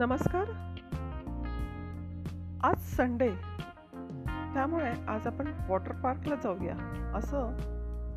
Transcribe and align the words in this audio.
नमस्कार. 0.00 0.44
आज 2.62 2.82
संडे 2.82 3.28
त्यामुळे 4.54 4.90
आज 5.08 5.26
आपण 5.26 5.52
वॉटर 5.68 5.92
पार्कला 5.92 6.34
जाऊया 6.34 6.74
असं 7.14 7.56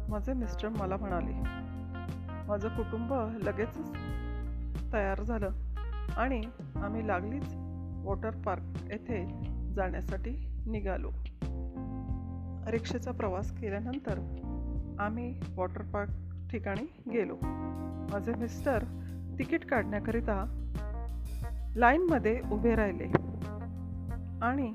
माझे 0.09 0.33
मिस्टर 0.33 0.69
मला 0.69 0.97
म्हणाले. 0.97 1.33
माझं 2.47 2.67
कुटुंब 2.67 3.13
लगेचच 3.43 3.91
तयार 4.93 5.23
झालं 5.23 5.49
आणि 6.17 6.41
आम्ही 6.75 7.07
लागलीच 7.07 7.53
वॉटर 8.05 8.29
पार्क 8.29 8.63
येथे 8.91 9.25
जाण्यासाठी 9.73 10.49
निघालो. 10.65 11.09
रिक्षेचा 12.71 13.11
प्रवास 13.11 13.51
केल्यानंतर 13.51 14.19
आम्ही 14.99 15.39
वॉटर 15.55 15.81
पार्क 15.81 16.09
ठिकाणी 16.51 17.11
गेलो. 17.11 17.35
माझे 18.11 18.33
मिस्टर 18.33 18.83
तिकीट 19.39 19.65
काढण्याकरिता 19.65 20.62
लाईनमध्ये 21.75 22.41
उभे 22.51 22.75
राहिले. 22.75 23.03
आणि 24.41 24.73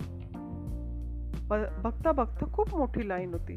ब 1.48 1.54
बघता 1.82 2.12
बघता 2.12 2.52
खूप 2.52 2.76
मोठी 2.76 3.08
लाईन 3.08 3.34
होती. 3.34 3.56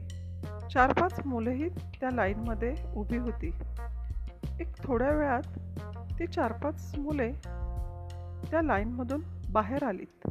चार 0.74 0.94
पाच 0.94 1.26
मुलंही 1.26 1.70
त्या 1.70 2.12
लाईनमध्ये 2.12 2.76
उभी 2.96 3.18
होती. 3.18 3.54
एक 4.60 4.84
थोड्या 4.84 5.12
वेळात 5.12 5.42
ती 6.20 6.28
चार 6.28 6.52
पाच 6.52 6.96
मुले 6.98 7.32
त्या 8.52 8.62
लाईनमधून 8.62 9.22
बाहेर 9.52 9.84
आलीत. 9.84 10.30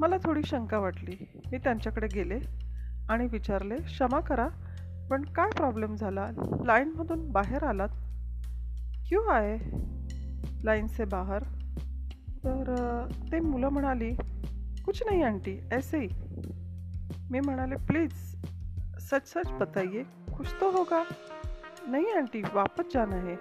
मला 0.00 0.16
थोडी 0.24 0.42
शंका 0.42 0.78
वाटली. 0.78 1.28
मी 1.52 1.58
त्यांच्याकडे 1.58 2.06
गेले 2.14 2.38
आणि 3.08 3.26
विचारले 3.26 3.76
क्षमा 3.76 4.20
करा 4.20 4.48
पण 5.10 5.22
काय 5.22 5.50
प्रॉब्लेम 5.50 5.94
झाला? 5.94 6.30
लाईनमधून 6.64 7.32
बाहेर 7.32 7.64
आलात? 7.64 7.88
क्यों 9.08 9.34
आहे 9.34 9.58
लाईन 10.64 10.86
बाहेर? 10.86 11.57
तर, 12.48 13.08
ते 13.32 13.40
मुलं 13.40 13.68
म्हणाली, 13.68 14.14
कुछ 14.84 15.02
नहीं 15.06 15.24
आंटी, 15.24 15.60
ऐसे 15.72 15.98
ही. 15.98 16.08
मी 17.30 17.40
म्हणाले, 17.40 17.76
प्लीज़ 17.76 18.12
सच 18.98 19.26
सच 19.26 19.50
बताइए, 19.50 20.02
कुछ 20.36 20.46
तो 20.60 20.70
होगा. 20.70 21.04
नहीं 21.88 22.12
आंटी, 22.14 22.42
वापस 22.42 22.84
जाना 22.92 23.16
है, 23.16 23.38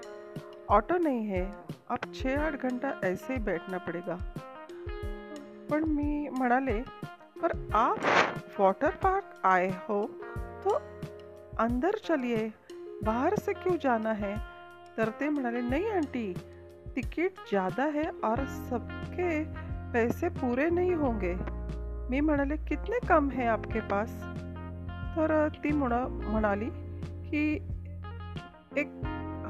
ऑटो 0.70 0.98
नहीं 0.98 1.28
है, 1.28 1.46
अब 1.90 2.14
छः 2.14 2.40
आठ 2.40 2.54
घंटा 2.54 3.02
ऐसे 3.04 3.34
ही 3.34 3.40
बैठना 3.40 3.78
पड़ेगा. 3.78 4.18
पण 5.72 5.86
मी 5.86 6.30
म्हणाले, 6.30 6.82
पर 7.42 7.70
आप 7.74 8.00
वाटर 8.60 8.90
पार्क 8.90 9.42
आए 9.46 9.70
हो 9.70 10.06
तो 10.64 10.70
अंदर 11.60 11.92
चलिए, 12.06 12.54
बाहर 13.04 13.36
से 13.36 13.54
क्यों 13.54 13.78
जाना 13.78 14.12
है? 14.12 14.38
तर 14.98 15.10
ते 15.10 15.30
म्हणाले, 15.30 15.62
नहीं 15.62 15.92
आंटी 15.92 16.36
टिकट 16.98 17.30
ज़्यादा 17.50 17.84
है 17.84 18.04
और 18.24 18.46
सबके 18.46 19.44
पैसे 19.94 20.30
पूरे 20.30 20.70
नहीं 20.70 20.96
होंगे। 20.96 21.36
मी 22.10 22.20
म्हणाले 22.20 22.56
कितने 22.58 23.00
कम 23.08 23.30
है 23.30 23.48
आपके 23.48 23.80
पास? 23.80 24.10
तर 25.18 25.48
ती 25.64 25.72
म्हणा 25.72 26.08
म्हणाली 26.08 26.66
की 27.30 27.54
एक 28.78 28.88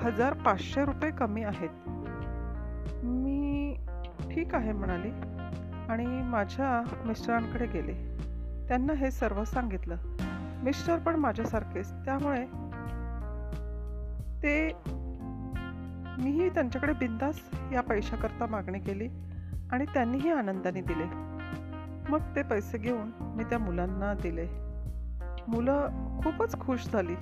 हजार 0.03 0.33
पाचशे 0.33 0.85
रुपये 0.85 1.11
कमी 1.11 1.43
आहेत. 1.43 1.69
मी 3.03 3.75
ठीक 4.31 4.55
आहे 4.55 4.71
म्हणाली 4.71 5.11
आणि 5.89 6.05
माझ्या 6.05 6.83
मिस्टरांकडे 7.05 7.65
गेले. 7.65 7.93
त्यांना 8.67 8.93
हे 8.93 9.11
सर्व 9.11 9.43
सांगितलं. 9.43 9.95
मिस्टर 10.63 10.97
पण 10.97 11.15
माझ्यासारखेच. 11.15 11.91
त्यामुळे 12.05 12.45
ते 14.43 14.71
मीही 16.17 16.49
त्यांच्याकडे 16.49 16.93
बिंदास 16.93 17.39
या 17.73 17.81
पैशाकरता 17.81 18.45
मागणी 18.45 18.79
केली 18.79 19.07
आणि 19.71 19.85
त्यांनीही 19.85 20.31
आनंदाने 20.31 20.81
दिले. 20.81 21.05
मग 22.09 22.35
ते 22.35 22.43
पैसे 22.43 22.77
घेऊन 22.77 23.11
मी 23.35 23.43
त्या 23.43 23.59
मुलांना 23.59 24.13
दिले. 24.13 24.47
मुलं 25.47 26.21
खूपच 26.23 26.59
खुश 26.59 26.87
झाली. 26.93 27.15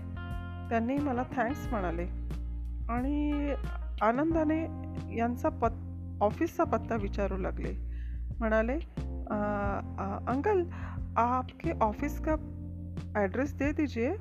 त्यांनी 0.69 0.97
मला 0.97 1.23
थँक्स 1.35 1.67
म्हणाले. 1.67 2.05
आणि 2.89 3.53
आनंदाने 4.01 4.61
यांचा 5.15 5.49
पत 5.49 6.23
ऑफिसचा 6.23 6.63
पत्ता 6.63 6.95
विचारू 6.95 7.37
लागले. 7.37 7.73
म्हणाले 8.39 8.73
अंकल 10.27 10.63
आपके 11.17 11.71
ऑफिस 11.81 12.19
का 12.19 12.35
ॲड्रेस 13.15 13.55
दे 13.57 13.71
दीजिए. 13.71 14.11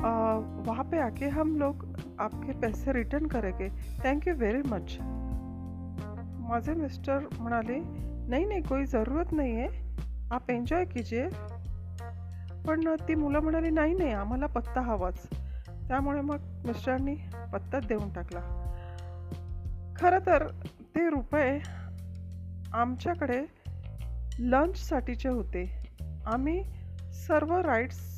वहाँ 0.00 0.84
पे 0.84 0.98
आके 0.98 1.28
हम 1.28 1.56
लोग 1.56 1.84
आपके 2.18 2.52
पैसे 2.52 2.92
रिटर्न 2.92 3.26
करेंगे। 3.26 3.68
थैंक 4.04 4.28
यू 4.28 4.34
वेरी 4.34 4.62
मच 4.66 4.96
माझे 6.48 6.74
मिस्टर 6.74 7.18
म्हणाले 7.38 7.78
नाही 8.28 8.44
नाही 8.44 8.62
कोई 8.62 8.84
ज़रूरत 8.84 9.32
नाही 9.32 9.60
आहे. 9.60 9.68
आप 10.30 10.50
एन्जॉय 10.50 10.84
कीजिए. 10.84 11.28
पण 12.66 12.94
ती 13.08 13.14
मुलं 13.14 13.40
म्हणाली 13.40 13.70
नाही 13.70 13.94
नाही 13.94 14.12
आम्हाला 14.12 14.46
पत्ता 14.46 14.80
हवाच. 14.80 15.28
त्यामुळे 15.88 16.20
मग 16.20 16.36
मिस्टरांनी 16.66 17.14
पत्ताच 17.52 17.86
देऊन 17.86 18.12
टाकला. 18.12 18.40
खरं 19.96 20.18
तर 20.26 20.46
ते 20.96 21.10
रुपये 21.10 21.58
आमच्याकडे 22.72 23.40
लंचसाठीचे 24.38 25.28
होते. 25.28 25.86
आम्ही 26.26 26.62
सर्व 27.12 27.60
राईड्स 27.60 28.15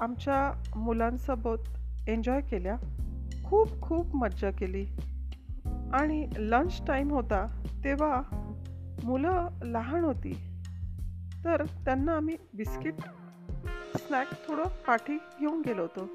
आमच्या 0.00 0.62
मुलांसोबत 0.76 1.56
एन्जॉय 2.08 2.40
केल्या. 2.40 2.76
खूप 3.44 3.82
खूप 3.82 4.16
मज्जा 4.16 4.50
केली. 4.50 4.86
आणि 5.92 6.28
लंच 6.36 6.86
टाईम 6.86 7.10
होता 7.10 7.62
तेव्हा 7.84 8.22
मुलं 9.04 9.48
लहान 9.62 10.04
होती. 10.04 10.38
तर 11.44 11.64
त्यांना 11.64 12.16
आम्ही 12.16 12.36
बिस्किट 12.54 12.94
स्नॅक 13.98 14.32
थोडं 14.48 14.62
पाठी 14.86 15.18
घेऊन 15.40 15.60
गेलो 15.60 15.82
होतो. 15.82 16.06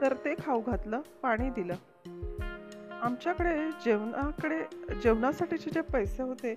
तर 0.00 0.14
ते 0.24 0.34
खाऊ 0.34 0.62
घातलं 0.62 1.00
पाणी 1.22 1.50
दिलं. 1.50 1.74
आमच्याकडे 3.02 3.70
जेवणाकडे 3.84 4.58
जेवणासाठीचे 5.02 5.70
जे 5.70 5.80
पैसे 5.80 6.22
होते 6.22 6.54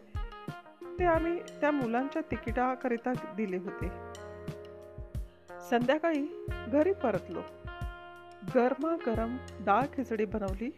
ते 0.99 1.03
आम्ही 1.03 1.39
त्या 1.61 1.71
मुलांच्या 1.71 2.21
तिकिटाकरिता 2.31 3.13
दिले 3.13 3.57
होते. 3.57 3.87
संध्याकाळी 5.69 6.45
घरी 6.67 6.93
परतलो. 6.93 7.41
गरमागरम 8.55 9.37
डाळ 9.59 9.85
खिचडी 9.97 10.25
बनवली. 10.25 10.69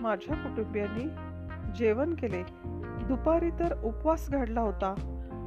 माझ्या 0.00 0.36
कुटुंबियांनी 0.36 1.04
जेवण 1.78 2.14
केले. 2.14 2.42
दुपारी 3.08 3.50
तर 3.50 3.82
उपवास 3.84 4.30
घडला 4.30 4.60
होता 4.60 4.94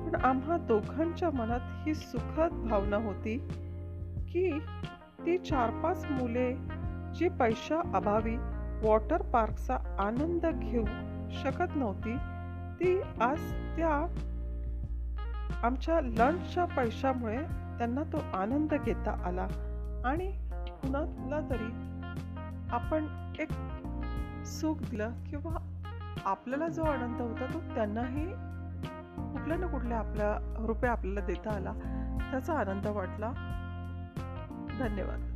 पण 0.05 0.15
आम्हा 0.23 0.57
दोघांच्या 0.57 1.29
मनात 1.29 1.87
ही 1.87 1.93
सुखद 1.93 2.53
भावना 2.69 2.97
होती 2.97 3.37
की 4.29 4.59
ती 5.25 5.37
चार 5.37 5.69
पाच 5.69 6.05
मुले 6.05 6.53
जी 7.13 7.29
पैशा 7.29 7.81
अभावी 7.93 8.35
वॉटर 8.87 9.21
पार्कचा 9.21 9.75
आनंद 9.99 10.45
घेऊ 10.45 10.85
शकत 11.43 11.75
नव्हती 11.75 12.15
ती 12.79 13.01
आज 13.21 13.51
त्या 13.51 14.05
आमच्या 15.63 16.01
लंचच्या 16.01 16.65
पैशामुळे 16.65 17.37
त्यांना 17.77 18.03
तो 18.03 18.17
आनंद 18.33 18.73
घेता 18.73 19.23
आला 19.25 19.47
आणि 20.05 20.31
कुणाला 20.57 21.49
तरी 21.49 21.71
आपण 22.71 23.05
एक 23.39 23.49
सुख 24.45 24.75
दिलं 24.75 25.11
किंवा 25.29 25.67
आपल्याला 26.25 26.67
जो 26.67 26.83
आनंद 26.83 27.21
होता 27.21 27.45
तो 27.53 27.59
त्यांनाही 27.75 28.25
कुठल्या 29.33 29.57
ना 29.57 29.67
कुठल्या 29.67 29.97
आपल्या 29.97 30.55
रुपये 30.67 30.89
आपल्याला 30.89 31.27
देता 31.27 31.51
आला 31.51 31.73
त्याचा 32.31 32.53
आनंद 32.53 32.87
वाटला. 32.87 33.31
धन्यवाद. 34.79 35.30